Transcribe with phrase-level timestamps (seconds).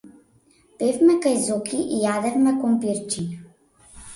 [0.79, 3.99] Бевме кај Зоки и јадевме компирчиња.